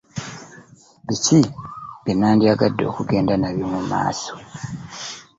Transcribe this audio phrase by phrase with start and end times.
[1.07, 1.39] Biki
[2.03, 4.33] bye bandyagadde okugenda nabyo mu maaso?